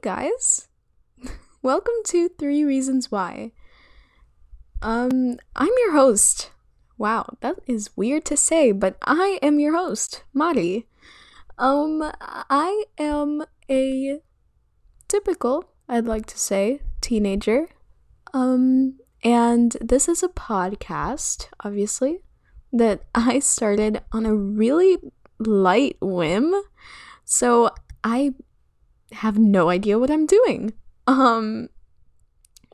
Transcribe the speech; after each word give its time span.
guys. 0.00 0.68
Welcome 1.62 1.94
to 2.06 2.30
3 2.38 2.64
Reasons 2.64 3.10
Why. 3.10 3.52
Um, 4.80 5.38
I'm 5.54 5.72
your 5.78 5.92
host. 5.92 6.50
Wow, 6.96 7.36
that 7.40 7.56
is 7.66 7.96
weird 7.96 8.24
to 8.26 8.36
say, 8.36 8.72
but 8.72 8.96
I 9.02 9.38
am 9.42 9.60
your 9.60 9.76
host, 9.76 10.24
Mari. 10.32 10.86
Um, 11.58 12.10
I 12.20 12.84
am 12.98 13.44
a 13.68 14.20
typical, 15.06 15.66
I'd 15.86 16.06
like 16.06 16.26
to 16.26 16.38
say, 16.38 16.80
teenager. 17.02 17.68
Um, 18.32 18.98
and 19.22 19.76
this 19.82 20.08
is 20.08 20.22
a 20.22 20.28
podcast, 20.28 21.48
obviously, 21.62 22.20
that 22.72 23.02
I 23.14 23.38
started 23.40 24.02
on 24.12 24.24
a 24.24 24.34
really 24.34 24.96
light 25.38 25.98
whim. 26.00 26.54
So 27.24 27.70
I 28.02 28.34
have 29.12 29.38
no 29.38 29.68
idea 29.68 29.98
what 29.98 30.10
I'm 30.10 30.26
doing. 30.26 30.72
Um, 31.06 31.68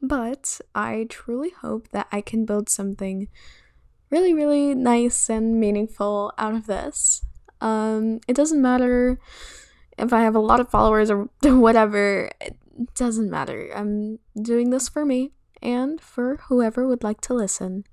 but 0.03 0.61
I 0.75 1.07
truly 1.09 1.51
hope 1.51 1.89
that 1.91 2.07
I 2.13 2.21
can 2.21 2.45
build 2.45 2.69
something 2.69 3.29
really, 4.11 4.33
really 4.33 4.75
nice 4.75 5.29
and 5.29 5.59
meaningful 5.59 6.33
out 6.39 6.55
of 6.55 6.67
this. 6.67 7.25
Um, 7.61 8.21
it 8.29 8.37
doesn't 8.37 8.61
matter 8.61 9.19
if 9.99 10.13
I 10.13 10.21
have 10.23 10.35
a 10.35 10.41
lot 10.41 10.61
of 10.61 10.71
followers 10.71 11.11
or 11.11 11.29
whatever, 11.43 12.31
it 12.41 12.57
doesn't 12.95 13.31
matter. 13.31 13.71
I'm 13.75 14.19
doing 14.41 14.71
this 14.71 14.89
for 14.89 15.05
me 15.05 15.33
and 15.63 16.01
for 16.01 16.37
whoever 16.49 16.87
would 16.87 17.03
like 17.03 17.21
to 17.23 17.35
listen. 17.35 17.85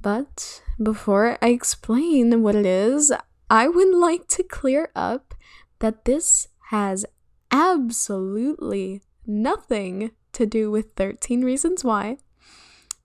But 0.00 0.62
before 0.80 1.38
I 1.42 1.48
explain 1.48 2.42
what 2.42 2.54
it 2.54 2.66
is, 2.66 3.12
I 3.50 3.66
would 3.66 3.94
like 3.94 4.28
to 4.28 4.42
clear 4.42 4.90
up 4.94 5.34
that 5.80 6.04
this 6.04 6.48
has 6.68 7.06
absolutely 7.50 9.00
nothing 9.26 10.10
to 10.32 10.44
do 10.44 10.70
with 10.70 10.92
13 10.96 11.42
Reasons 11.42 11.82
Why. 11.82 12.18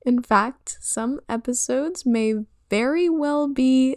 In 0.06 0.22
fact, 0.22 0.78
some 0.81 1.22
episodes 1.30 2.06
may 2.06 2.34
very 2.69 3.08
well 3.08 3.47
be 3.47 3.95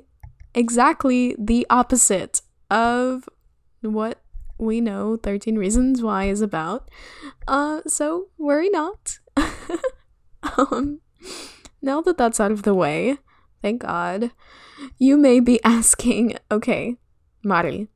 exactly 0.55 1.35
the 1.37 1.67
opposite 1.69 2.43
of 2.71 3.29
what 3.81 4.23
we 4.57 4.81
know 4.81 5.17
13 5.17 5.57
Reasons 5.57 6.01
Why 6.01 6.27
is 6.27 6.41
about. 6.41 6.89
Uh, 7.49 7.81
so 7.89 8.29
worry 8.39 8.69
not. 8.69 9.19
um, 10.57 11.01
now 11.83 12.01
that 12.03 12.17
that's 12.17 12.39
out 12.39 12.53
of 12.53 12.63
the 12.63 12.75
way, 12.75 13.19
thank 13.63 13.83
God, 13.83 14.31
you 14.97 15.17
may 15.17 15.41
be 15.41 15.61
asking, 15.65 16.37
okay, 16.53 16.95
Mari, 17.43 17.89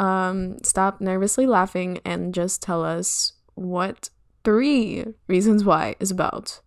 um, 0.00 0.56
stop 0.64 1.00
nervously 1.00 1.46
laughing 1.46 2.00
and 2.06 2.32
just 2.34 2.62
tell 2.62 2.82
us 2.82 3.34
what 3.54 4.08
three 4.44 5.04
reasons 5.28 5.62
why 5.62 5.94
is 6.00 6.10
about. 6.10 6.60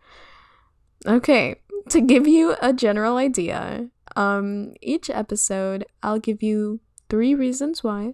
Okay, 1.07 1.55
to 1.89 1.99
give 1.99 2.27
you 2.27 2.55
a 2.61 2.71
general 2.71 3.17
idea, 3.17 3.89
um, 4.15 4.75
each 4.81 5.09
episode 5.09 5.83
I'll 6.03 6.19
give 6.19 6.43
you 6.43 6.79
three 7.09 7.33
reasons 7.33 7.83
why 7.83 8.13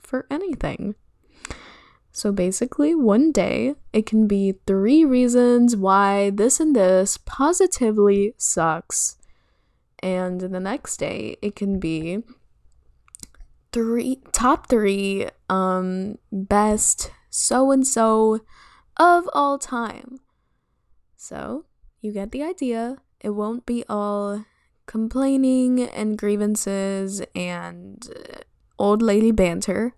for 0.00 0.26
anything. 0.30 0.94
So 2.10 2.32
basically, 2.32 2.94
one 2.94 3.32
day 3.32 3.74
it 3.92 4.06
can 4.06 4.26
be 4.26 4.54
three 4.66 5.04
reasons 5.04 5.76
why 5.76 6.30
this 6.30 6.58
and 6.58 6.74
this 6.74 7.18
positively 7.18 8.34
sucks. 8.38 9.18
And 10.02 10.40
the 10.40 10.60
next 10.60 10.96
day 10.96 11.36
it 11.42 11.54
can 11.54 11.78
be 11.78 12.22
three 13.72 14.20
top 14.32 14.68
three 14.68 15.28
um 15.48 16.18
best 16.32 17.10
so 17.30 17.70
and 17.70 17.86
so 17.86 18.40
of 18.96 19.28
all 19.32 19.58
time. 19.58 20.18
So 21.16 21.64
you 22.00 22.12
get 22.12 22.32
the 22.32 22.42
idea. 22.42 22.96
It 23.20 23.30
won't 23.30 23.66
be 23.66 23.84
all 23.88 24.44
complaining 24.86 25.82
and 25.82 26.16
grievances 26.18 27.22
and 27.34 28.06
old 28.78 29.02
lady 29.02 29.30
banter. 29.30 29.94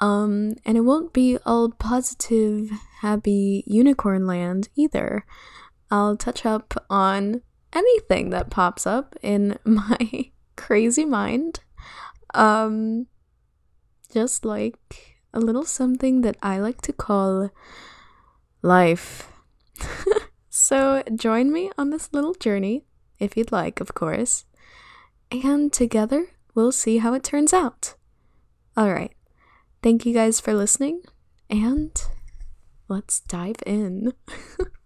Um, 0.00 0.54
and 0.64 0.76
it 0.76 0.80
won't 0.80 1.12
be 1.12 1.38
all 1.46 1.70
positive, 1.70 2.70
happy 3.00 3.62
unicorn 3.66 4.26
land 4.26 4.68
either. 4.74 5.24
I'll 5.90 6.16
touch 6.16 6.44
up 6.44 6.74
on 6.90 7.42
anything 7.72 8.30
that 8.30 8.50
pops 8.50 8.86
up 8.86 9.14
in 9.22 9.58
my 9.64 10.30
crazy 10.56 11.04
mind. 11.04 11.60
Um, 12.34 13.06
just 14.12 14.44
like 14.44 15.18
a 15.32 15.40
little 15.40 15.64
something 15.64 16.20
that 16.22 16.36
I 16.42 16.58
like 16.58 16.80
to 16.82 16.92
call 16.92 17.50
life. 18.62 19.28
so 20.48 21.02
join 21.14 21.52
me 21.52 21.70
on 21.76 21.90
this 21.90 22.12
little 22.12 22.34
journey, 22.34 22.84
if 23.18 23.36
you'd 23.36 23.52
like, 23.52 23.80
of 23.80 23.94
course. 23.94 24.44
And 25.30 25.72
together 25.72 26.28
we'll 26.54 26.72
see 26.72 26.98
how 26.98 27.14
it 27.14 27.24
turns 27.24 27.52
out. 27.52 27.94
Alright, 28.78 29.14
thank 29.82 30.06
you 30.06 30.14
guys 30.14 30.40
for 30.40 30.54
listening, 30.54 31.02
and 31.50 31.90
let's 32.88 33.20
dive 33.20 33.56
in. 33.66 34.12